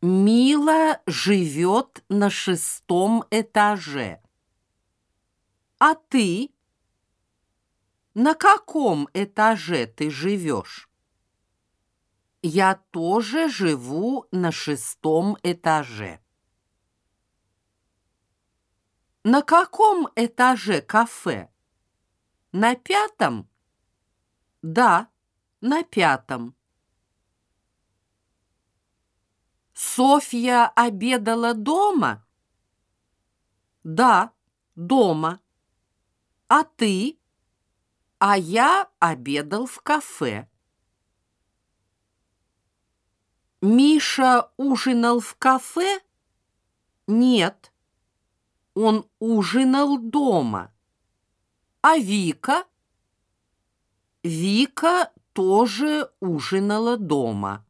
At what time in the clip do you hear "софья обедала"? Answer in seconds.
29.98-31.54